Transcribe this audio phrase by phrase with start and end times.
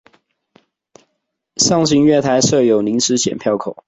[1.57, 3.77] 上行月台设有临时剪票口。